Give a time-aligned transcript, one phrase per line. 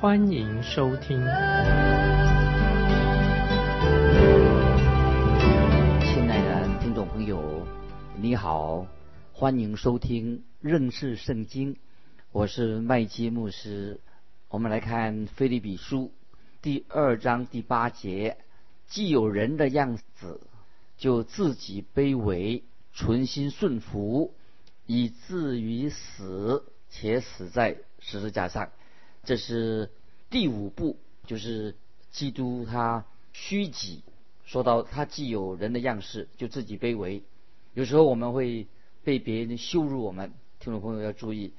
[0.00, 1.18] 欢迎收听。
[6.00, 7.66] 亲爱的听众朋友，
[8.16, 8.86] 你好，
[9.34, 11.76] 欢迎收听认识圣经。
[12.32, 14.00] 我是麦基牧师，
[14.48, 16.04] 我们来看《菲利比书》
[16.62, 18.38] 第二章第八节：
[18.88, 20.40] 既有人的样子，
[20.96, 24.32] 就自己卑微，存心顺服，
[24.86, 28.70] 以至于死，且死在十字架上。
[29.22, 29.90] 这是
[30.30, 31.74] 第五步，就是
[32.12, 34.04] 基督他虚己，
[34.44, 37.24] 说到他既有人的样式，就自己卑微。
[37.74, 38.68] 有时候我们会
[39.02, 41.52] 被别人羞辱我们，听众朋友要注意。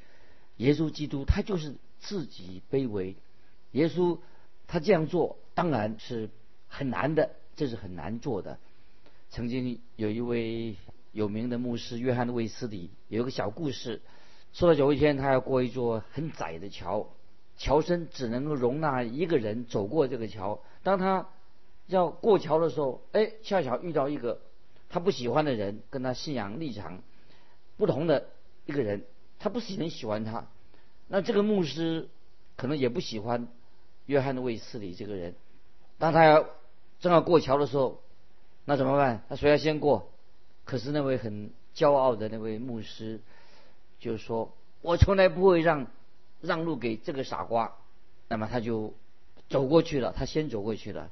[0.55, 3.17] 耶稣基督他就是自己卑微，
[3.71, 4.19] 耶稣
[4.67, 6.29] 他这样做当然是
[6.67, 8.57] 很难的，这是很难做的。
[9.29, 10.75] 曾经有一位
[11.11, 14.01] 有名的牧师约翰卫斯理有一个小故事，
[14.53, 17.09] 说到有一天他要过一座很窄的桥，
[17.61, 20.61] 桥身只能够容纳一个人走过这个桥。
[20.81, 21.27] 当他
[21.85, 24.41] 要过桥的时候，哎，恰巧遇到一个
[24.89, 27.03] 他不喜欢的人，跟他信仰立场
[27.77, 28.29] 不同的
[28.65, 29.05] 一个人。
[29.37, 30.47] 他不是很喜欢他，
[31.07, 32.09] 那这个牧师
[32.55, 33.47] 可能也不喜欢
[34.07, 35.35] 约翰的卫斯理这个人。
[35.99, 36.47] 当他要
[36.99, 38.01] 正要过桥的时候，
[38.65, 39.23] 那怎么办？
[39.29, 40.09] 那谁要先过？
[40.65, 43.21] 可是那位很骄傲的那位牧师
[43.99, 45.85] 就说：“我从来不会让
[46.41, 47.73] 让路给这个傻瓜。”
[48.27, 48.93] 那么他就
[49.49, 51.11] 走过去了，他先走过去了。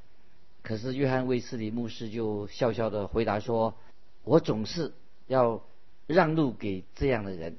[0.61, 3.75] 可是约翰卫斯理牧师就笑笑的回答说
[4.23, 4.93] ：“我总是
[5.27, 5.63] 要
[6.07, 7.57] 让路给这样的人。”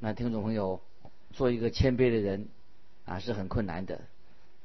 [0.00, 0.80] 那听众朋友，
[1.32, 2.48] 做一个谦卑的人
[3.04, 4.00] 啊是很困难的。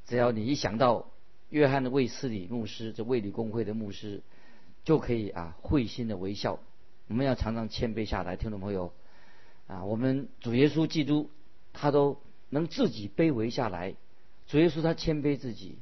[0.06, 1.10] 只要你一想到
[1.50, 4.22] 约翰的卫斯理牧师，这卫理公会的牧师，
[4.84, 6.60] 就可以啊会心的微笑。
[7.08, 8.92] 我们要常常谦卑下来，听众朋友
[9.68, 11.30] 啊，我们主耶稣基督
[11.74, 12.18] 他都
[12.50, 13.96] 能自己卑微下来。
[14.48, 15.78] 主耶稣他谦卑自己，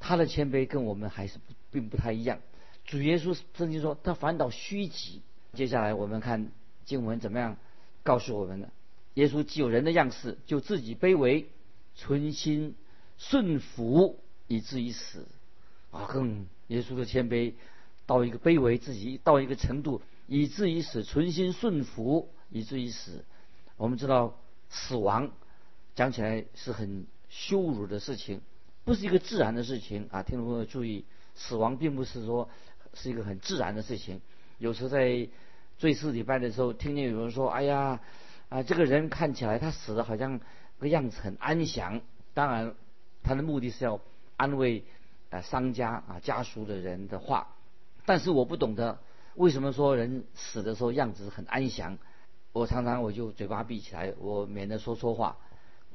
[0.00, 1.38] 他的谦卑跟我们还是
[1.70, 2.40] 并不太一样。
[2.84, 5.22] 主耶稣圣经说他反倒虚己。
[5.52, 6.50] 接下来我们看
[6.84, 7.56] 经文怎么样
[8.02, 8.70] 告诉我们的。
[9.14, 11.46] 耶稣既有人的样式，就自己卑微，
[11.94, 12.74] 存心
[13.16, 15.26] 顺服，以至于死。
[15.90, 17.54] 啊，更耶稣的谦卑
[18.04, 23.24] 到一个卑微，自己到一个程度，以至于死，存心顺服，以至于死。
[23.78, 24.38] 我们知道
[24.68, 25.30] 死亡
[25.96, 28.40] 讲起来是很羞辱的事情，
[28.84, 30.22] 不是一个自然的事情啊！
[30.22, 32.48] 听众朋友注意，死亡并不是说
[32.94, 34.20] 是一个很自然的事情。
[34.58, 35.28] 有时在
[35.78, 38.00] 最次礼拜的时候，听见有人说：“哎呀。”
[38.48, 40.40] 啊，这个人看起来他死的好像
[40.78, 42.00] 个样子很安详。
[42.32, 42.76] 当然，
[43.24, 43.98] 他的目的是要
[44.36, 44.84] 安慰
[45.30, 47.48] 啊商家啊家属的人的话。
[48.04, 49.00] 但是我不懂得
[49.34, 51.98] 为什么说人死的时候样子很安详。
[52.52, 55.38] 我常常我就嘴巴闭起来，我免得说错话。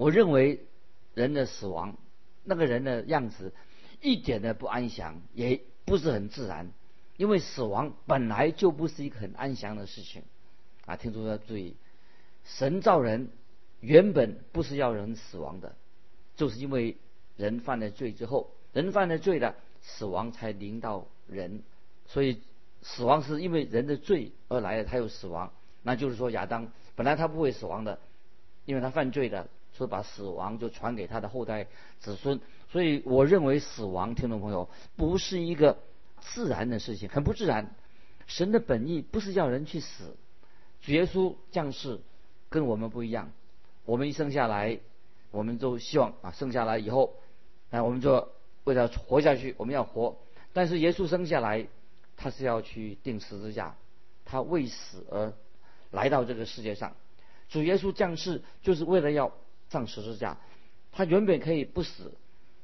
[0.01, 0.65] 我认为
[1.13, 1.95] 人的死亡，
[2.43, 3.53] 那个人的样子
[4.01, 6.71] 一点都不安详，也不是很自然。
[7.17, 10.23] 因为死亡本来就不是一个很安详的事情。
[10.87, 11.75] 啊，听众要注意。
[12.43, 13.29] 神造人
[13.79, 15.75] 原本不是要人死亡的，
[16.35, 16.97] 就是因为
[17.37, 21.61] 人犯了罪之后，人犯了罪了，死亡才临到人。
[22.07, 22.41] 所以
[22.81, 25.53] 死亡是因为人的罪而来的，他有死亡。
[25.83, 27.99] 那就是说亚当本来他不会死亡的，
[28.65, 31.67] 因为他犯罪了，所以把死亡就传给他的后代
[31.99, 32.39] 子孙。
[32.69, 35.77] 所以我认为死亡，听众朋友不是一个
[36.19, 37.75] 自然的事情，很不自然。
[38.27, 40.15] 神的本意不是要人去死，
[40.81, 41.99] 主耶稣降世。
[42.49, 43.31] 跟我们不一样，
[43.85, 44.77] 我们一生下来，
[45.31, 47.15] 我们都希望啊，生下来以后，
[47.69, 48.27] 啊，我们就
[48.65, 50.17] 为了活下去，我们要活。
[50.51, 51.65] 但是耶稣生下来，
[52.17, 53.77] 他是要去钉十字架，
[54.25, 55.31] 他为死而
[55.91, 56.93] 来到这个世界上。
[57.47, 59.31] 主耶稣降世就是为了要
[59.71, 60.37] 上十字架，
[60.91, 62.13] 他原本可以不死，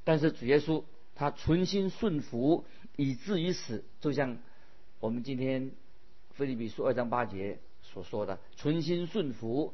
[0.04, 0.84] 但是主耶稣
[1.16, 2.66] 他存心顺服，
[2.96, 4.38] 以至于死，就像
[5.00, 5.72] 我们今天
[6.36, 7.58] 菲利比书二章八节。
[7.94, 9.74] 所说的存心顺服，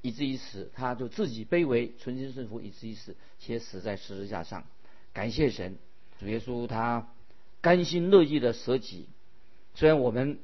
[0.00, 4.64] 以至于死，他就自己卑微，存心顺服，以至于死，且死在十字架上。
[5.12, 5.76] 感谢神，
[6.18, 7.06] 主耶稣他
[7.60, 9.06] 甘心乐意的舍己。
[9.74, 10.38] 虽然我们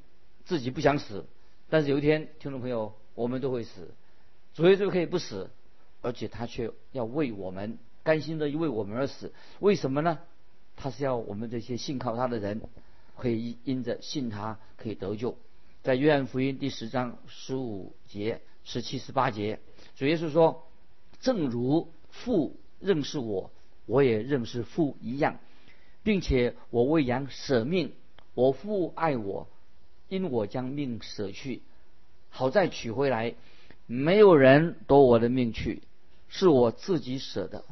[0.44, 1.24] 自己不想死，
[1.70, 3.94] 但是有一天，听众朋友，我们都会死。
[4.52, 5.48] 主耶稣可以不死，
[6.06, 9.32] 而且他却要为我们甘心的为我们而死。
[9.58, 10.20] 为什么呢？
[10.76, 12.60] 他是要我们这些信靠他的人，
[13.16, 15.36] 可以因着信他可以得救。
[15.82, 19.58] 在约翰福音第十章十五节、十七、十八节，
[19.96, 20.68] 主耶稣说
[21.18, 23.50] ：“正如父认识我，
[23.84, 25.40] 我也认识父一样，
[26.04, 27.92] 并且我为羊舍命。
[28.34, 29.48] 我父爱我，
[30.08, 31.62] 因我将命舍去，
[32.28, 33.34] 好再取回来。
[33.88, 35.80] 没有人夺我的命去，
[36.28, 37.64] 是我自己舍的。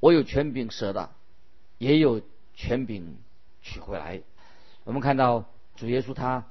[0.00, 1.10] 我有权柄舍的，
[1.78, 2.20] 也有。”
[2.52, 3.16] 权柄
[3.62, 4.20] 取回来，
[4.84, 5.46] 我们看到
[5.76, 6.46] 主耶稣他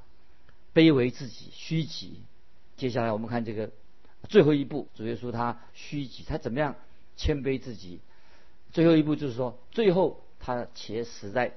[0.73, 2.23] 卑微自己虚己。
[2.77, 3.69] 接下来我们看这个
[4.27, 6.75] 最后一步，主耶稣他虚己，他怎么样
[7.15, 7.99] 谦卑自己？
[8.71, 11.53] 最后一步就是说，最后他且死在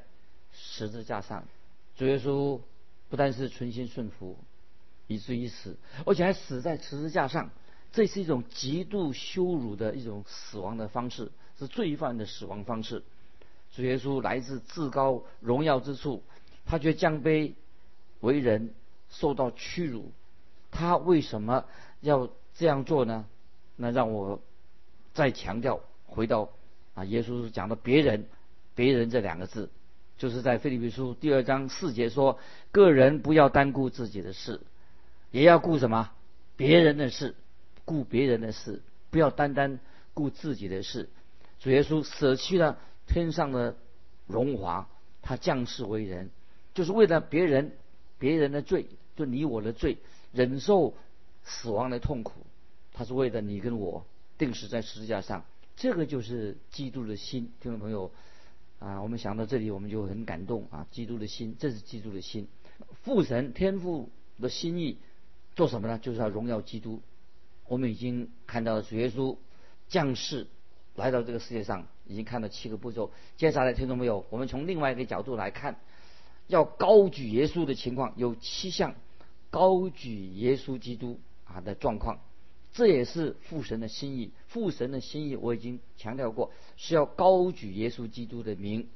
[0.52, 1.44] 十字架上。
[1.96, 2.60] 主耶稣
[3.08, 4.36] 不但是存心顺服，
[5.06, 7.50] 以至于死，而且还死在十字架上。
[7.92, 13.02] 这是一种极度羞辱的一种死亡的方式，是罪犯的死亡方式。
[13.74, 16.22] 主耶稣来自至高荣耀之处，
[16.64, 17.52] 他却降卑
[18.20, 18.74] 为人，
[19.10, 20.10] 受到屈辱。
[20.70, 21.66] 他为什么
[22.00, 23.26] 要这样做呢？
[23.76, 24.40] 那让我
[25.12, 26.50] 再强调，回到
[26.94, 28.26] 啊，耶稣讲的“别人
[28.74, 29.70] ”，“别人”这两个字，
[30.16, 32.38] 就是在腓立比书第二章四节说
[32.72, 34.60] ：“个人不要单顾自己的事，
[35.30, 36.10] 也要顾什么？
[36.56, 37.34] 别人的事，
[37.84, 39.80] 顾别人的事，不要单单
[40.14, 41.08] 顾自己的事。”
[41.60, 42.78] 主耶稣舍弃了。
[43.04, 43.76] 天上的
[44.26, 44.88] 荣华，
[45.22, 46.30] 他降世为人，
[46.72, 47.72] 就是为了别人，
[48.18, 48.86] 别人的罪，
[49.16, 49.98] 就你我的罪，
[50.32, 50.94] 忍受
[51.42, 52.46] 死亡的痛苦，
[52.92, 54.06] 他是为了你跟我
[54.38, 55.44] 定死在十字架上。
[55.76, 58.12] 这个就是基督的心，听众朋友
[58.78, 60.86] 啊，我们想到这里，我们就很感动啊！
[60.92, 62.46] 基督的心，这是基督的心，
[63.02, 64.08] 父神天父
[64.40, 64.96] 的心意，
[65.56, 65.98] 做什么呢？
[65.98, 67.02] 就是要荣耀基督。
[67.66, 69.36] 我们已经看到主耶稣
[69.88, 70.46] 降世。
[70.94, 73.12] 来到这个世界上，已经看到七个步骤。
[73.38, 75.80] 接下来，听众朋友，我们从另外一个角度来看，
[76.48, 78.94] 要高举耶稣的情况有七项，
[79.48, 82.20] 高举耶稣基督啊的状况，
[82.74, 84.32] 这也是父神的心意。
[84.48, 88.86] 父神的心意我已经强调过，是要高举耶稣基督的名。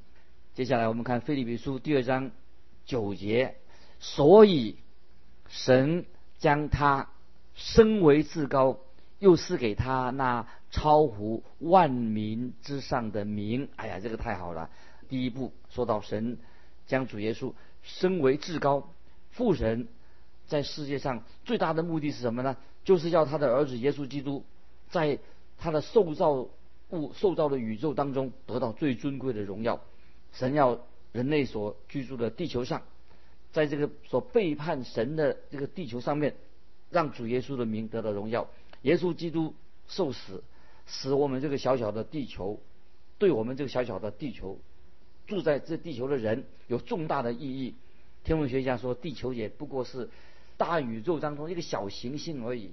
[0.53, 2.29] 接下来，我们看腓利比书第二章
[2.85, 3.55] 九节，
[3.99, 4.75] 所以
[5.47, 6.05] 神
[6.37, 7.09] 将他
[7.57, 8.79] 身为至高。
[9.19, 13.67] 又是给他那超乎万民之上的名。
[13.75, 14.69] 哎呀，这个太好了！
[15.09, 16.37] 第一步说到神
[16.85, 17.51] 将主耶稣
[17.81, 18.91] 升为至高，
[19.31, 19.87] 父神
[20.45, 22.57] 在世界上最大的目的是什么呢？
[22.83, 24.45] 就是要他的儿子耶稣基督
[24.91, 25.17] 在
[25.57, 26.47] 他的受造
[26.91, 29.81] 物、受造的宇宙当中得到最尊贵的荣耀。
[30.31, 30.79] 神要
[31.11, 32.83] 人类所居住的地球上，
[33.51, 36.35] 在这个所背叛神的这个地球上面，
[36.89, 38.49] 让主耶稣的名得到荣耀。
[38.83, 39.53] 耶稣基督
[39.87, 40.43] 受死，
[40.85, 42.59] 使我们这个小小的地球，
[43.17, 44.59] 对我们这个小小的地球，
[45.25, 47.75] 住在这地球的人有重大的意义。
[48.23, 50.09] 天文学家说，地球也不过是
[50.57, 52.71] 大宇宙当中一个小行星而已。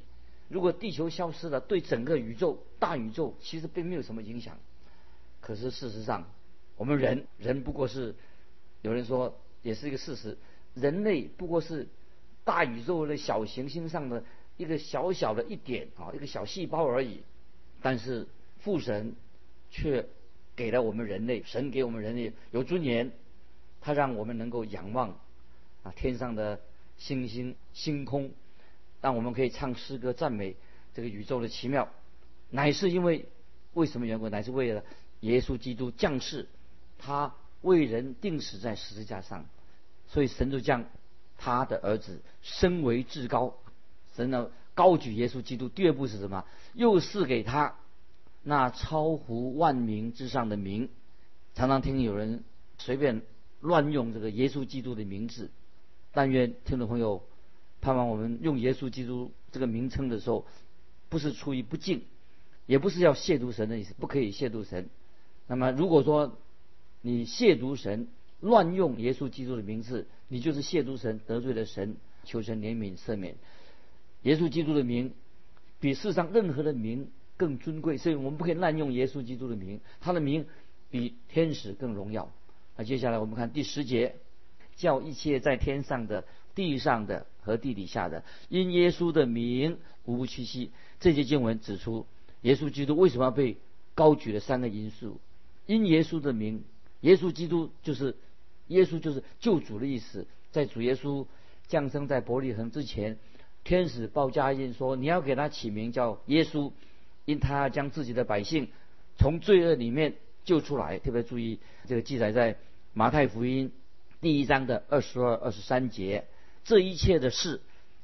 [0.48, 4.58] 如果地球消失了，对整个宇宙、大宇宙其实并没有什么影响。
[5.40, 6.26] 可是事实上，
[6.76, 8.14] 我们人人不过是，
[8.82, 10.36] 有人说也是一个事实，
[10.74, 11.88] 人类不过是
[12.44, 14.24] 大宇宙的小行星上的。
[14.56, 17.24] 一个小小的一点啊，一个小细胞而已，
[17.82, 18.28] 但是
[18.60, 19.16] 父神
[19.72, 20.06] 却
[20.54, 23.10] 给了我们人类，神给我们人类有尊严，
[23.80, 25.18] 他让我们能够仰望
[25.82, 26.60] 啊天上的
[26.98, 28.30] 星星星空，
[29.00, 30.54] 让我们可以唱诗歌赞美
[30.94, 31.88] 这个宇宙的奇妙，
[32.48, 33.26] 乃是因为
[33.72, 34.28] 为什么缘故？
[34.28, 34.84] 乃是为了
[35.18, 36.46] 耶稣基督降世，
[36.96, 39.46] 他为人定死在十字架上，
[40.06, 40.84] 所以神就将
[41.36, 43.54] 他的儿子身为至高。
[44.14, 46.44] 神呢高举耶稣基督，第二步是什么？
[46.74, 47.76] 又赐给他
[48.42, 50.88] 那超乎万名之上的名。
[51.54, 52.44] 常常听有人
[52.78, 53.22] 随便
[53.60, 55.50] 乱用这个耶稣基督的名字，
[56.12, 57.22] 但愿听众朋友
[57.80, 60.46] 盼望我们用耶稣基督这个名称的时候，
[61.08, 62.02] 不是出于不敬，
[62.66, 64.90] 也不是要亵渎神的意思，不可以亵渎神。
[65.46, 66.36] 那么如果说
[67.02, 68.08] 你亵渎神，
[68.40, 73.36] 乱用耶稣基督的名字，你就是亵渎神，得罪了神，求神怜悯赦免。
[74.22, 75.12] 耶稣基督的名
[75.80, 79.80] 比世上任何的名更尊贵，所以我们不可以滥用耶稣基督的名。
[80.00, 80.46] 他的名
[80.90, 82.32] 比天使更荣耀。
[82.76, 84.16] 那接下来我们看第十节，
[84.76, 86.24] 叫一切在天上的、
[86.54, 90.70] 地上的和地底下的，因耶稣的名无不屈膝。
[91.00, 92.06] 这节经文指出，
[92.42, 93.58] 耶稣基督为什么要被
[93.94, 95.20] 高举的三个因素：
[95.66, 96.64] 因耶稣的名，
[97.04, 98.16] 耶稣基督就是
[98.68, 100.26] 耶稣就是救主的意思。
[100.50, 101.26] 在主耶稣
[101.68, 103.18] 降生在伯利恒之前。
[103.62, 106.70] 天使报佳音说：“你要给他起名叫耶稣，
[107.24, 108.68] 因他将自己的百姓
[109.16, 112.58] 从罪恶里面救出来。”特别注意这个记载在
[112.92, 113.72] 马太福音
[114.20, 116.26] 第一章的二十二、二十三节，
[116.62, 117.62] 这一切的事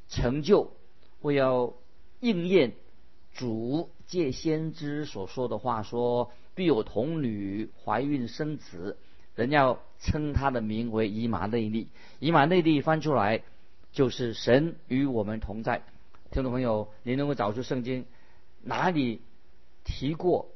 [0.08, 0.72] 成就，
[1.20, 1.74] 为要
[2.20, 2.72] 应验
[3.34, 8.96] 主借先知所说的话，说必有童女怀孕生子，
[9.36, 11.86] 人要称他的名为以马内利。
[12.18, 13.42] 以马内利翻出来
[13.92, 15.82] 就是神与我们同在。
[16.32, 18.04] 听众朋友，你能够找出圣经
[18.64, 19.20] 哪里
[19.84, 20.48] 提过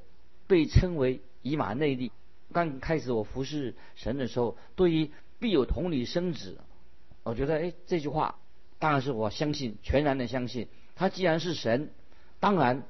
[0.49, 2.11] 被称为以马内利？
[2.53, 6.59] 刚开始我服侍神的时候，对于必有童女生子，
[7.23, 8.35] 我觉得哎这句话
[8.81, 10.67] 当然是我相信，全然的相信。
[10.97, 11.93] 他既然是神，
[12.41, 12.83] 当然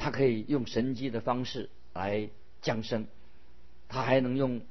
[0.00, 2.30] 他可以用神机的方式来
[2.62, 3.06] 降生，
[3.86, 4.62] 他还能用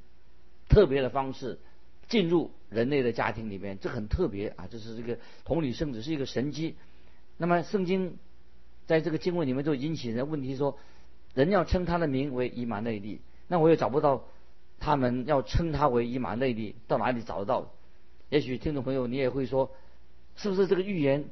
[0.68, 1.60] 特别的方式
[2.08, 4.66] 进入人类的家庭里面，这很特别啊！
[4.68, 6.74] 这是这个童女生子是一个神迹。
[7.36, 8.18] 那么圣经
[8.86, 10.76] 在这个经文里面就引起人问题说，
[11.32, 14.24] 人要称他的名为以马内利，那我也找不到
[14.80, 17.72] 他们要称他为以马内利，到哪里找得到？
[18.30, 19.70] 也许听众朋友你也会说，
[20.34, 21.26] 是不是这个预言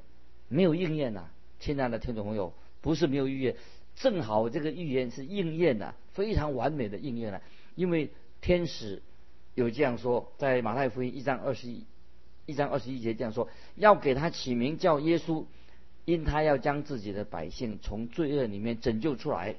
[0.46, 1.28] 没有应验呢？
[1.58, 3.56] 亲爱的听众朋友，不是没有预言，
[3.98, 7.40] 正好这个预言是应验的，非常完美的应验了。
[7.74, 9.02] 因为天使
[9.54, 11.84] 有这样说，在马太福音一章二十一
[12.46, 15.44] 一章二十一节这样说，要给他起名叫耶稣。
[16.04, 19.56] 因他要将自己的百姓从罪恶里面拯救出来，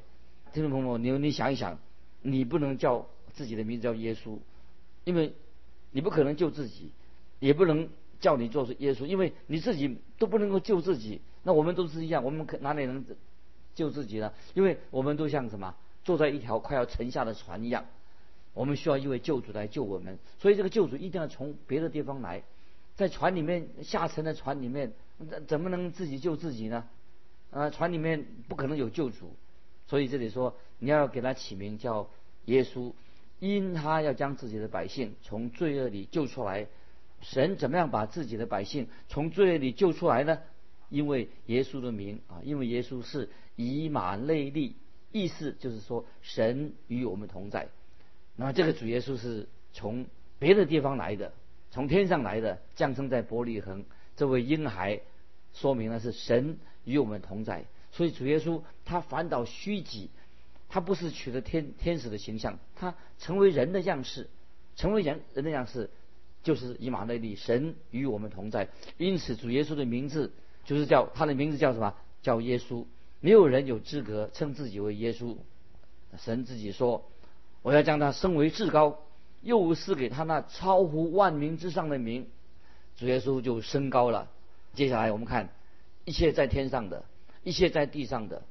[0.52, 1.78] 听众朋友，你你想一想，
[2.24, 4.40] 你不能叫自己的名字叫耶稣，
[5.04, 5.34] 因为
[5.92, 6.90] 你不可能救自己，
[7.38, 7.88] 也不能
[8.20, 11.22] 叫你做耶稣，因为你自己都不能够救自己。
[11.44, 13.06] 那我们都是一样，我们可哪里能
[13.80, 14.34] 救自己呢？
[14.54, 17.86] 因为我们都像什么，坐在一条快要沉下的船一样，
[18.54, 22.44] 我们需要一位救主来救我们，所以这个救主一定要从别的地方来，
[22.96, 24.92] 在船里面下沉的船里面。
[25.48, 26.86] 怎么能自己救自己呢？
[27.52, 29.34] 啊，船里面不可能有救主，
[29.86, 32.10] 所以这里说你要给他起名叫
[32.46, 32.94] 耶稣，
[33.40, 36.68] 因他要将自己的百姓从罪恶里救出来。
[37.22, 40.40] 神怎么样把自己的百姓从罪恶里救出来呢？
[40.88, 43.28] 因为耶稣的名啊，因为耶稣是
[43.62, 44.78] 以马内利，
[45.12, 47.68] 意思就是说神与我们同在。
[48.38, 50.06] 那么这个主耶稣是从
[50.40, 51.34] 别的地方来的，
[51.70, 53.84] 从天上来的，降生在伯利恒。
[54.16, 55.02] 这位婴孩，
[55.54, 57.66] 说明了是神与我们同在。
[57.92, 60.10] 所以主耶稣他反倒虚己，
[60.70, 64.30] 他不是取得天天使的形象，他成为人的样式，
[64.78, 65.90] 成为人人的样式，
[66.44, 68.70] 就是以马内利，神与我们同在。
[68.98, 70.32] 因此主耶稣的名字
[70.64, 71.94] 就是叫他的名字叫什么？
[72.22, 72.86] 叫耶稣。
[73.22, 75.36] 没有人有资格称自己为耶稣。
[76.18, 77.06] 神自己说
[77.62, 79.00] ：“我要将他升为至高，
[79.42, 82.28] 又赐给他那超乎万民之上的名。”
[82.98, 84.30] 主耶稣就升高了。
[84.74, 85.50] 接下来我们看，
[86.06, 87.06] 一切在天上的，
[87.44, 88.42] 一切在地上的，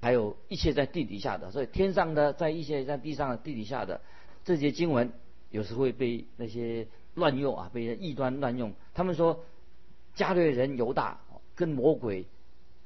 [0.00, 1.50] 还有一切在地底下的。
[1.50, 4.00] 所以天上的，在一切在地上的、地底下的
[4.44, 5.12] 这些经文，
[5.50, 8.72] 有时会被那些乱用啊，被人异端乱用。
[8.94, 9.44] 他们说，
[10.14, 11.20] 加略人犹大
[11.54, 12.26] 跟魔鬼，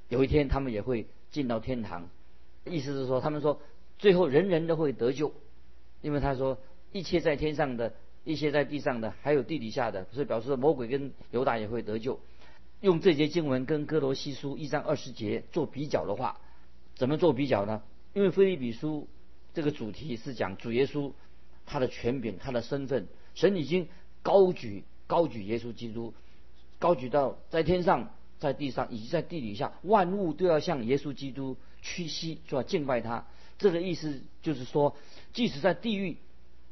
[0.08, 2.08] 有一天他们也会进到天堂。
[2.64, 3.60] 意思是说，他们说
[3.98, 5.32] 最后人人都会得救，
[6.00, 6.58] 因为他说
[6.92, 7.92] 一切在天上的。
[8.28, 12.18] 一些在地上的，还有地底下的，所以表示魔鬼跟犹大也会得救。
[12.80, 16.40] 用这节经文跟哥罗西书一章二十节做比较的话，
[16.96, 17.82] 怎么做比较呢？
[18.14, 19.06] 因为菲利比书
[19.54, 21.12] 这个主题是讲主耶稣
[21.66, 23.86] 他的权柄、他的身份，神已经
[24.24, 26.12] 高举高举耶稣基督，
[26.80, 33.26] 高举到在天上、在地上以及在地底下，万物都要向耶稣基督屈膝，就要敬拜他。
[33.58, 34.96] 这个意思就是说，
[35.32, 36.16] 即使在地狱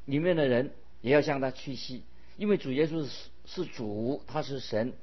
[0.04, 0.73] 里面的人。
[1.04, 2.02] 也要向他屈膝，
[2.38, 3.11] 因为主耶稣是
[3.44, 4.94] 是主，他是神，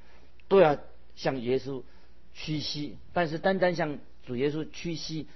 [0.47, 0.75] 都要
[1.15, 1.83] 向耶稣
[2.33, 2.97] 屈膝。
[3.13, 5.27] 但是单单向主耶稣屈膝，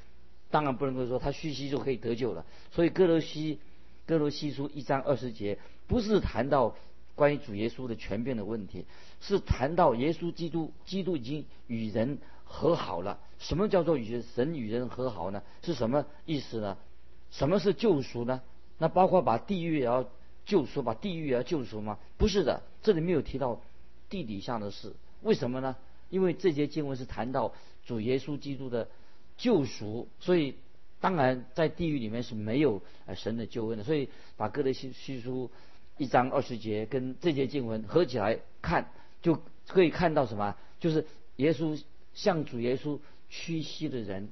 [0.50, 2.48] 当然不能够说他屈膝就可以得救了。
[2.72, 3.60] 所以哥罗西
[4.08, 6.75] 哥罗西书一章二十节不是谈到
[7.15, 8.86] 关于主耶稣的权柄的问题，
[9.19, 13.19] 是谈到耶稣基督，基督已经与人和好了。
[13.39, 15.41] 什么叫做与神与人和好呢？
[15.63, 16.77] 是什么意思呢？
[17.31, 18.41] 什么是救赎呢？
[18.77, 20.07] 那包括把地狱也要。
[20.45, 21.98] 救赎把地狱也要救赎吗？
[22.17, 23.63] 不是的，这里没有提到
[24.10, 24.93] 地底下的事。
[25.24, 25.75] 为什么呢？
[26.12, 27.51] 因为这节经文是谈到
[27.84, 28.88] 主耶稣基督的
[29.38, 30.53] 救赎，所以
[31.01, 32.79] 当然在地狱里面是没有
[33.15, 33.84] 神的救恩的。
[33.84, 34.07] 所以
[34.38, 35.50] 把哥德西西书
[35.97, 40.55] 一章二十节跟这节经文合起来看，就可以看到什么？
[40.79, 41.05] 就是
[41.37, 41.81] 耶稣
[42.13, 42.99] 向主耶稣
[43.29, 44.29] 屈膝的人，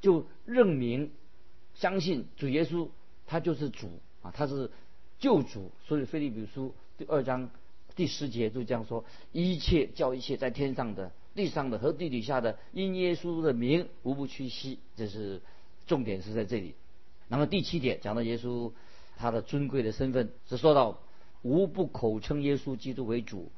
[0.00, 1.10] 就认明
[1.74, 2.88] 相信主耶稣
[3.26, 3.88] 他就是主
[4.22, 4.70] 啊，他是。
[5.22, 7.50] 救主，所以腓利比书第二章
[7.94, 14.78] 第十节就这样说：一切叫一切在天上的、地上的和地底下的，因耶稣的名无不屈膝。
[14.96, 15.42] 这是
[15.86, 16.74] 重点是在这里。
[17.28, 18.72] 那么第七点讲到耶稣
[19.20, 20.98] 他的尊贵的身份，是说到
[21.42, 23.52] 无不口称耶稣基督为主，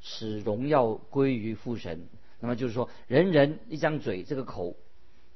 [0.00, 2.06] 使荣耀归于父神。
[2.38, 4.76] 那么就是说，人人一张嘴，这个口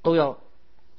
[0.02, 0.38] 都要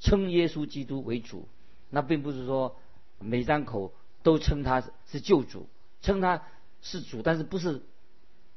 [0.01, 1.47] 称耶稣基督为主。
[1.89, 2.75] 那并不是说
[3.19, 5.67] 每张口都称他是救主，
[6.01, 6.43] 称他
[6.81, 7.81] 是主，但是不是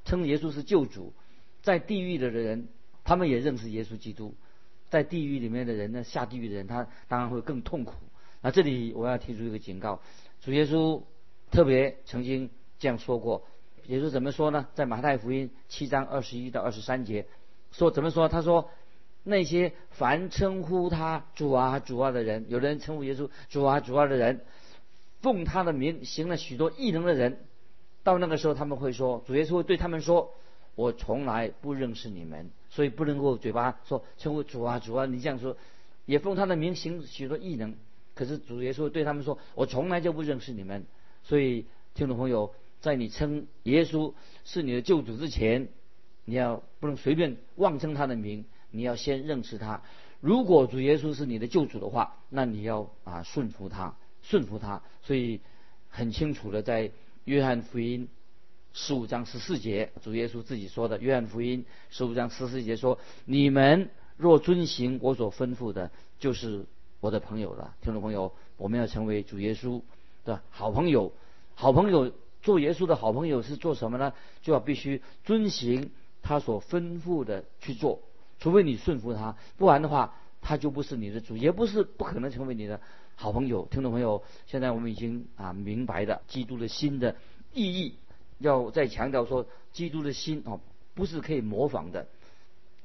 [0.05, 1.13] 称耶稣是救主。
[1.63, 2.67] 在地狱的人，
[3.05, 4.35] 他们也认识耶稣基督。
[4.91, 7.95] 在地狱里面的人呢，下地狱的人，他当然会更痛苦。
[8.43, 10.01] 那这里我要提出一个警告：
[10.41, 11.03] 主耶稣
[11.51, 13.47] 特别曾经这样说过。
[13.87, 14.67] 耶稣怎么说呢？
[14.75, 17.27] 在马太福音七章二十一到二十三节
[17.71, 18.29] 说怎么说？
[18.29, 18.71] 他说
[19.23, 24.45] ：“那些凡称呼他主啊主啊的人，有的人称呼耶稣主啊主啊的人，
[25.21, 27.39] 奉他的名行了许多异能的人，
[28.03, 30.35] 到那个时候他们会说，主耶稣对他们说：
[30.75, 32.51] 我从来不认识你们。
[32.69, 35.57] 所以不能够嘴巴说称呼主啊主啊，你这样说，
[36.05, 37.75] 也奉他的名行许多异能。
[38.17, 40.85] 可是主耶稣对他们说：我从来就不认识你们。
[41.23, 44.13] 所以听众朋友。”在你称耶稣
[44.45, 45.69] 是你的救主之前，
[46.25, 49.83] 你要不能随便妄称他的名，你要先认识他。
[50.21, 54.83] 如果主耶稣是你的救主的话，那你要啊顺服他，顺服他。
[55.03, 55.41] 所以
[55.89, 56.93] 很清楚的，在
[57.25, 58.09] 约翰福音
[58.73, 61.01] 十五章十四节，主耶稣自己说的。
[61.01, 66.67] 约翰福音十五章十四节说：“你们若遵行我所吩咐的，就是
[67.01, 69.83] 我的朋友了。”听众朋友，我们要成为主耶稣
[70.25, 71.13] 的好朋友，
[71.55, 72.13] 好朋友。
[72.43, 74.13] 做耶稣的好朋友是做什么呢？
[74.41, 75.91] 就要必须遵行
[76.23, 77.99] 他所吩咐的去做，
[78.39, 82.81] 除非你顺服他，不然的话，他就不是你的主，也不是不可能成为你的
[83.17, 83.67] 好朋友。
[83.69, 87.17] 听众朋友，现在我们已经啊明白了基督的心的
[87.53, 87.97] 意义，
[88.39, 90.61] 要再强调说，基督的心哦
[90.95, 92.07] 不是可以模仿的。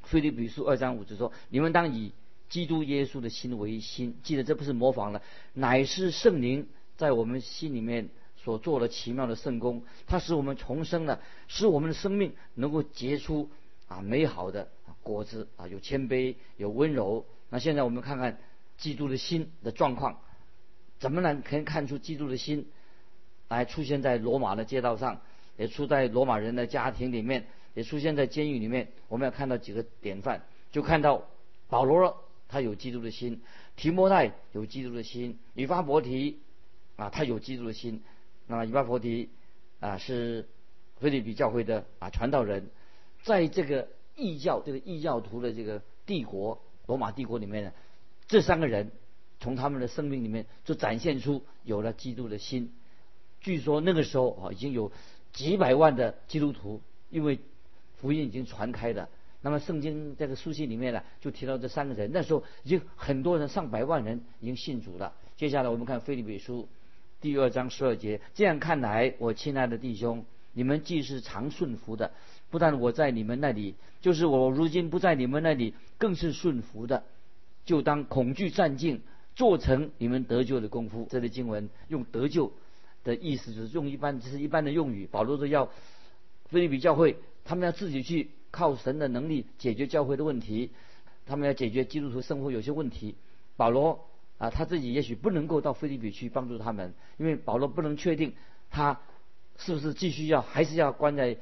[0.02, 2.14] 菲利比书二章五节说：“你们当以
[2.52, 8.10] 基督耶稣的心为心。”记得这不是模仿了，乃是圣灵在我们心里面。
[8.44, 13.52] 所做的奇妙的圣功，它使我们重生了，使我们的生命能够结出
[13.88, 14.68] 啊美好的
[15.04, 17.24] 果子啊，有谦卑，有温柔。
[17.52, 18.40] 那现在我们看看
[18.80, 20.22] 基督的心的状况，
[20.98, 22.68] 怎么能可以看出基督的心
[23.48, 25.22] 来出现在罗马的街道上，
[25.56, 28.88] 也出在罗马人的家庭里面，也出现在监狱里面。
[29.08, 31.28] 我们要看到几个典范，就看到
[31.70, 32.16] 保罗了
[32.52, 33.40] 他有基督的心，
[33.78, 36.40] 提摩太有基督的心，以法伯提
[36.98, 38.04] 啊他有基督的心。
[38.48, 39.30] 那么以巴弗提
[39.80, 40.50] 啊是
[40.98, 42.70] 菲律比教会的啊传道人，
[43.24, 43.88] 在这个
[44.18, 47.72] 异教这个异教徒的这个帝国罗马帝国里面呢，
[48.28, 48.92] 这三个人
[49.40, 52.74] 从他们的生命里面就展现出有了基督的心。
[53.40, 54.92] 据说那个时候啊已经有
[55.32, 57.40] 几百万的基督徒，因为
[57.96, 59.08] 福音已经传开了。
[59.42, 65.14] 那么圣经这个书信里面呢就提到这三个人，那时候已经很多人上百万人已经信主了。
[65.36, 66.68] 接下来我们看菲利比书。
[67.20, 72.12] 第二章十二节，这样看来，我亲爱的弟兄，你们既是常顺服的，
[72.50, 77.04] 不但我在你们那里，就是我如今不在你们那里，更是顺服的，
[77.64, 79.02] 就当恐惧战尽，
[79.36, 81.08] 做成你们得救的功夫。
[81.12, 82.52] 这类经文用得救
[83.04, 85.06] 的意思，就是用一般就是一般的用语。
[85.06, 85.70] 保罗说要
[86.46, 90.72] 菲利比教会，他们要自己去靠神的能力解决教会的问题，
[91.26, 93.16] 他们要解决基督徒生活有些问题。
[93.58, 94.06] 保罗。
[94.42, 98.34] 啊，他自己也许不能够到菲律宾去帮助他们，因为保罗不能确定
[98.72, 99.00] 他
[99.56, 101.38] 是不是继续要还是要关在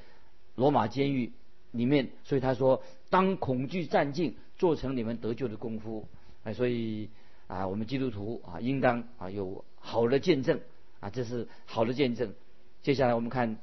[0.55, 1.31] 罗马监狱
[1.71, 6.09] 里面，所以他说：“当恐惧战尽，做成你们得救的功夫。”
[6.43, 7.09] 啊，所以
[7.47, 10.59] 啊，我们基督徒啊，应当啊有好的见证
[10.99, 12.33] 啊，这是好的见证。
[12.81, 13.55] 接下来我们看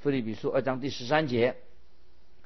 [0.00, 1.56] 菲利比书二章第十三节，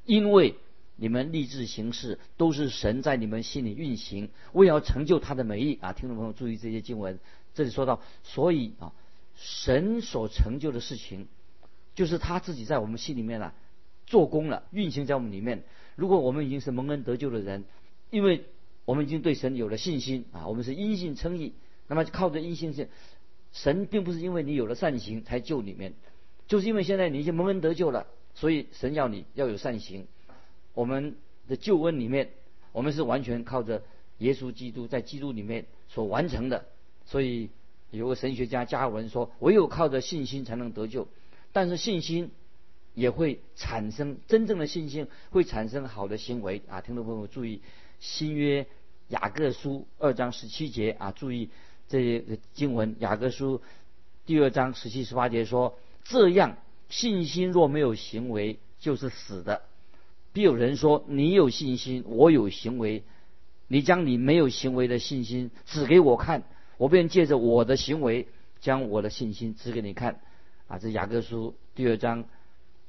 [0.04, 0.56] 因为。
[1.02, 5.94] 你们立志行事，都是神在你们心里运行，为要成就他的美意啊！
[5.94, 7.18] 听众朋友注意这些经文，
[7.54, 8.92] 这里说到，所以啊，
[9.34, 11.26] 神所成就的事情，
[11.94, 13.54] 就是他自己在我们心里面啊
[14.06, 15.64] 做工了，运行在我们里面。
[15.96, 17.64] 如果我们已经是蒙恩得救的人，
[18.10, 18.44] 因为
[18.84, 21.54] 我们已经对神有了信心啊，我们是因信称义，
[21.88, 22.90] 那么靠着因信是
[23.52, 25.94] 神并不是因为你有了善行才救里面，
[26.46, 30.06] 就是因为现在你已经蒙恩得救了，所以神要你要有善行。
[30.74, 31.16] 我们
[31.48, 32.30] 的救恩里面，
[32.72, 33.82] 我们是完全靠着
[34.18, 36.66] 耶稣基督在基督里面所完成的。
[37.06, 37.50] 所以
[37.90, 41.08] 有个神学家加尔文说：“唯有靠着信心才能得救。”
[41.52, 42.30] 但是信心
[42.94, 46.80] 也会产生真正的信心，会产生好的行为啊！
[46.80, 47.60] 听众朋友注意，
[47.98, 48.66] 新约
[49.08, 51.50] 雅各书二章十七节啊，注意
[51.88, 53.60] 这个经文，雅各书
[54.26, 56.56] 第二章十七十八节说：“这样
[56.90, 59.62] 信心若没有行为，就是死的。”
[60.34, 63.02] 必有人说：“你有信心，我有行为。
[63.66, 66.42] 你将你没有行为的信心指给我看，
[66.76, 68.28] 我便借着我的行为
[68.60, 70.20] 将我的信心指给你看。”
[70.68, 72.24] 啊，这雅各书第二章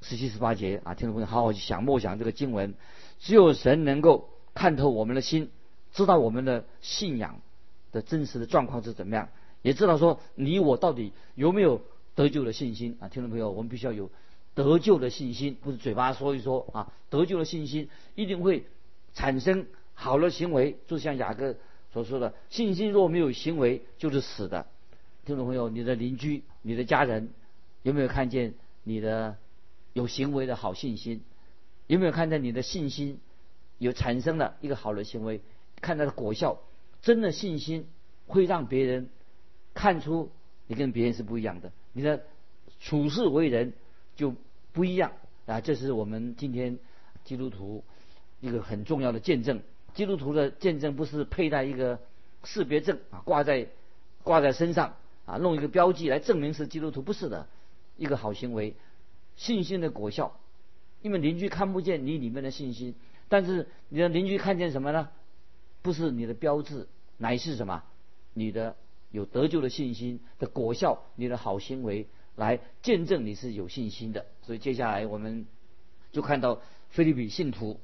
[0.02, 2.76] 十七十八节啊，听众朋友好好去想默想这个经文，
[3.20, 5.50] 只有神能够看透我们的心，
[5.92, 7.42] 知道我们的信仰
[7.92, 9.30] 的真实的状况是怎么样，
[9.64, 11.82] 也知道说你我到底有没有
[12.16, 14.10] 得救的信心啊，听众朋友，我们必须要有
[14.54, 18.66] 得救的信心，不是嘴巴说一说啊，得救的信心一定会
[19.14, 21.56] 产生好的行为，就像雅各
[21.94, 24.68] 所说的，信心若没有行为就是死的。
[25.26, 27.30] 听众朋友，你的邻居、你的家人
[27.84, 29.38] 有没有看见你的
[29.94, 31.22] 有行为的好信心？
[31.88, 33.20] 有没有看见你的信心
[33.78, 35.42] 有产生了一个好的行为？
[35.82, 36.62] 看到的果效，
[37.02, 37.88] 真的信心
[38.28, 39.10] 会让别人
[39.74, 40.32] 看出
[40.68, 42.24] 你跟别人是不一样的，你的
[42.80, 43.74] 处事为人
[44.16, 44.36] 就
[44.74, 45.12] 不一样
[45.46, 45.62] 啊！
[45.62, 46.80] 这是我们今天
[47.24, 47.84] 基督徒
[48.40, 49.62] 一个很重要的见证。
[49.94, 52.00] 基督徒的见证不是佩戴一个
[52.44, 53.68] 识别证啊，挂在
[54.24, 54.96] 挂在身上。
[55.24, 57.48] 啊，弄一个标记来证明是基督徒，不是的，
[57.96, 58.74] 一个好行为，
[59.36, 60.36] 信心的果效。
[61.04, 62.96] 因为邻居看不见你里面的信心，
[63.30, 65.10] 但是你的邻居看见什么呢？
[65.84, 67.84] 不是你的标志，乃是什么？
[68.34, 68.76] 你的
[69.12, 74.26] 有得救的信心的果效，你的好行为来见证你是有信心的。
[74.42, 75.46] 所以接下来我们
[76.12, 77.80] 就看到菲律宾信徒，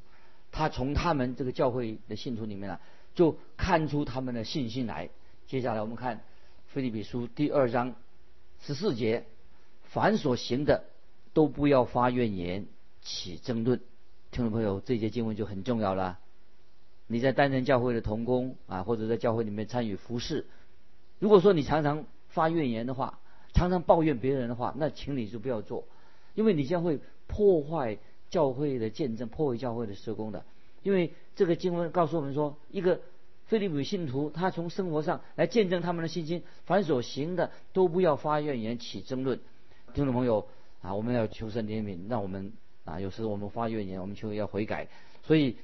[0.51, 2.81] 他从他们这个教会的信徒里面啊，
[3.13, 5.09] 就看出他们的信心来。
[5.45, 6.21] 接下来我们看。
[6.69, 7.95] 菲利比书第二章
[8.59, 9.25] 十四节，
[9.83, 10.83] 凡所行的，
[11.33, 12.67] 都不要发怨言，
[13.01, 13.79] 起争论。
[14.31, 16.19] 听众朋友，这节经文就很重要了。
[17.07, 20.45] 你在担任教会的同工啊，或者在教会里面参与服侍，
[21.19, 23.19] 如果说你常常发怨言的话，
[23.53, 25.85] 常常抱怨别人的话，那请你就不要做，
[26.35, 27.97] 因为你将会破坏
[28.29, 30.45] 教会的见证，破坏教会的施工的。
[30.83, 32.99] 因为这个经文告诉我们说，一个。
[33.47, 39.39] 菲利比信徒，他从生活上来见证他们的信心，凡所行的都不要发怨言起争论。
[39.93, 40.45] 听众朋友
[40.81, 42.51] 啊，我们要求神怜悯，让我们
[42.83, 44.89] 啊，有时我们发怨言，我们求要悔改。
[45.23, 45.55] 所以，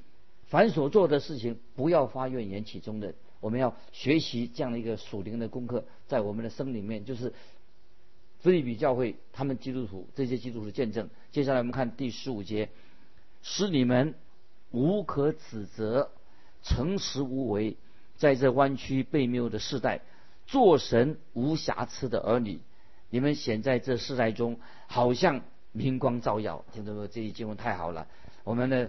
[0.46, 3.14] 凡所做的事情不要发怨言起争论。
[3.44, 7.34] 我们要学习这样的一个属灵的功课，在我们的生里面，就是
[8.40, 11.10] 菲利比教会他们基督徒这些基督徒见证。
[11.30, 12.70] 接下来我们看第十五节，
[13.42, 14.14] 使你们
[14.70, 16.10] 无可指责。
[16.62, 17.76] 诚实无为，
[18.16, 20.00] 在这弯曲悖谬的时代，
[20.46, 22.60] 做神无瑕疵的儿女，
[23.10, 26.64] 你们显在这世代中，好像明光照耀。
[26.72, 28.08] 听众朋友，这一经文太好了。
[28.42, 28.88] 我们呢，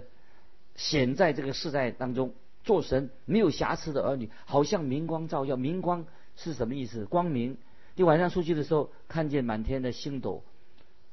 [0.77, 2.33] 显在这个世代当中，
[2.65, 5.55] 做神没有瑕疵的儿女，好像明光照耀。
[5.55, 7.05] 明光是什么意思？
[7.05, 7.57] 光明。
[7.95, 10.43] 你晚上出去的时候，看见满天的星斗。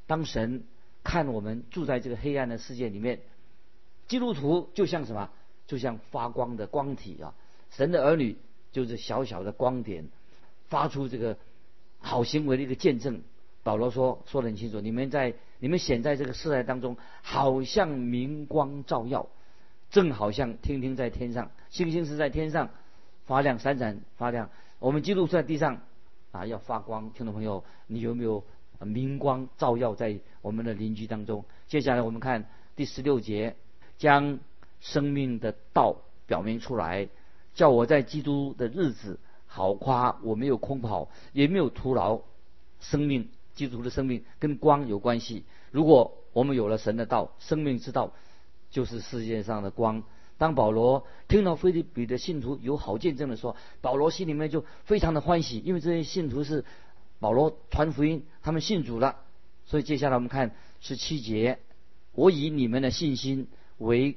[0.09, 0.65] 当神
[1.05, 3.21] 看我们住在这个黑暗的世界里面，
[4.09, 5.31] 基督徒就像什么？
[5.69, 7.35] 就像发光的光体啊，
[7.71, 8.37] 神的儿女
[8.73, 10.09] 就是小小的光点，
[10.69, 11.39] 发出这个
[12.01, 13.23] 好行为的一个见证。
[13.63, 19.29] 保罗说说得很清楚，你们在你们显在这个世代当中，好像明光照耀，
[19.93, 22.71] 正好像天天在天上，星星是在天上
[23.27, 24.51] 发亮闪闪发亮。
[24.81, 25.81] 我们记录在地上
[26.33, 27.11] 啊，要发光。
[27.13, 28.43] 听众朋友，你有没有
[28.81, 31.45] 明光照耀在我们的邻居当中？
[31.69, 33.55] 接下来我们看第十六节，
[33.99, 34.41] 将。
[34.85, 37.09] 生命的道表明出来，
[37.55, 42.21] 叫我在基督的日子好夸，我没有空跑，也没有徒劳。
[42.81, 45.45] 生命，基督的生命跟光有关系。
[45.71, 48.13] 如果我们有了神的道，生命之道
[48.73, 50.03] 就是世界上的光。
[50.37, 56.65] 当保罗听到菲利比的信徒有好见证的时候，保罗心里面就非常的欢喜，因为这些信徒是
[57.21, 59.21] 保罗传福音，他们信主了。
[59.65, 61.61] 所以接下来我们看十七节，
[62.11, 63.47] 我以你们的信心
[63.79, 64.17] 为。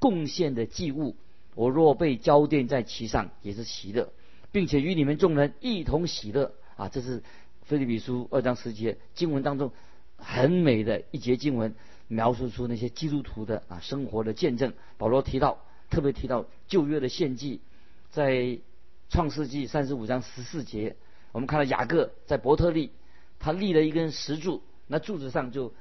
[0.00, 1.16] 贡献的祭物，
[1.56, 4.12] 我若被浇奠在其上，也是喜乐，
[4.52, 6.88] 并且与你们众人一同喜乐啊！
[6.88, 7.24] 这是
[7.62, 9.72] 菲利比书二章十节经文当中
[10.16, 11.74] 很美的一节经文，
[12.08, 14.72] 描述出那些基督徒的啊生活的见证。
[14.96, 17.60] 保罗提到，特别提到旧约的献祭，
[18.10, 18.58] 在
[19.08, 20.96] 创世纪三十五章十四节，
[21.32, 22.90] 我们看到雅各在伯特利，
[23.38, 25.72] 他立了一根石柱，那柱子上就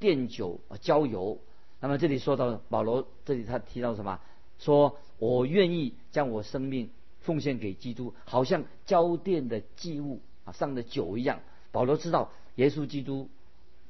[0.00, 1.38] 奠酒啊浇油。
[1.80, 4.18] 那么这里说到保罗，这里他提到什么？
[4.58, 6.88] 说我愿意将我生命
[7.20, 11.40] 奉献给基督，好像交奠的祭物啊上的酒一样。
[11.72, 13.28] 保罗知道耶稣基督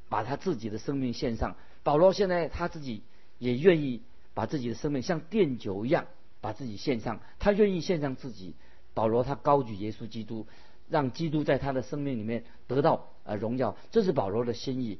[0.09, 3.03] 把他自己的生命献上，保罗现在他自己
[3.39, 4.03] 也愿意
[4.35, 6.07] 把自己的生命像奠酒一样
[6.41, 8.55] 把自己献上，他愿意献上自己。
[8.95, 10.47] 保罗他高举耶稣基督，
[10.89, 14.99] 让基督在他的生命里面得到呃荣耀，这是保罗的心意。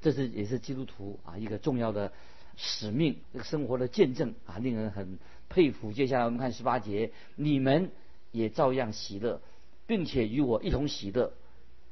[0.00, 2.12] 这是也是基督徒啊一个重要的
[2.56, 5.18] 使命，这个生活的见证啊，令人很
[5.48, 5.92] 佩服。
[5.92, 7.90] 接下来我们看十八节，你们
[8.32, 9.40] 也照样喜乐，
[9.86, 11.32] 并且与我一同喜乐。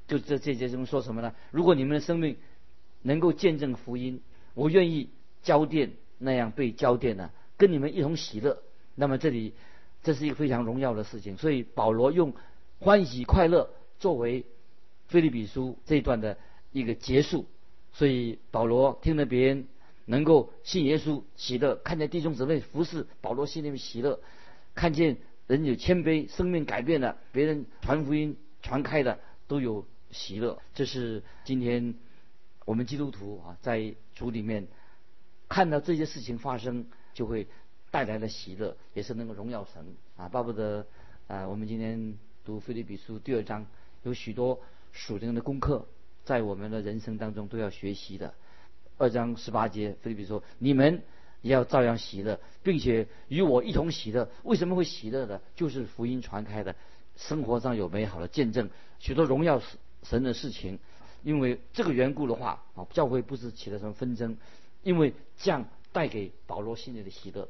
[0.06, 1.34] 就这这节中说什么呢？
[1.50, 2.36] 如果你们的生命
[3.02, 4.20] 能够见证福音，
[4.54, 5.10] 我愿意
[5.42, 8.62] 交电那样被交电呢，跟你们一同喜乐。
[8.94, 9.52] 那么这里
[10.02, 12.34] 这是一个非常荣耀的事情，所以保罗用
[12.78, 14.44] 欢喜快乐作为
[15.08, 16.38] 菲利比书这一段的
[16.72, 17.46] 一个结束。
[17.92, 19.66] 所以保罗听了别人
[20.04, 24.20] 能够信耶稣喜乐，看见弟兄姊妹服侍保罗心里面喜乐，
[24.74, 30.60] 看见人有谦卑，生命改变了，别人传福音传开了都有喜乐。
[30.74, 31.94] 这是今天
[32.66, 34.66] 我们基督徒啊在主里面
[35.48, 37.46] 看到这些事情发生，就会
[37.92, 40.28] 带来了喜乐，也是能够荣耀神啊。
[40.28, 40.84] 巴不得
[41.28, 43.64] 啊，我们今天读腓立比书第二章，
[44.02, 45.86] 有许多属灵的功课，
[46.24, 48.34] 在我们的人生当中都要学习的。
[48.98, 51.02] 二章十八节，菲律比说：“你们
[51.42, 54.28] 也要照样喜乐，并且与我一同喜乐。
[54.42, 55.40] 为什么会喜乐的？
[55.54, 56.74] 就是福音传开的，
[57.14, 59.62] 生活上有美好的见证，许多荣耀
[60.02, 60.80] 神的事情。
[61.26, 64.36] 因为这个缘故的话，啊，教会不是起了什么纷争，
[64.84, 67.48] 因为这样带给保罗心里的喜乐，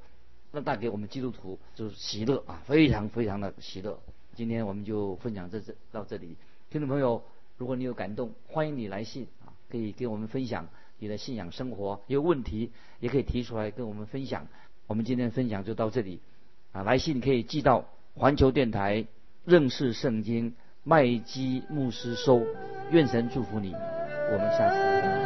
[0.50, 4.00] 那带给我们基督徒就是喜乐啊，非常非常的喜乐。
[4.34, 6.36] 今天我们就分享这这到这里，
[6.70, 7.22] 听众朋友，
[7.58, 10.66] 如果你有感动，欢迎你来信啊，可以给我们分享。”
[10.98, 14.48] 你的信仰生活有问题，也可以提出来跟我们分享。
[14.86, 16.20] 我们今天分享就到这里，
[16.72, 17.84] 啊，来信可以寄到
[18.14, 19.06] 环球电台
[19.44, 20.54] 认识圣经
[20.88, 22.40] 麦基牧师收。
[22.92, 23.75] 愿神祝福你，
[24.31, 25.25] 我们下次再见。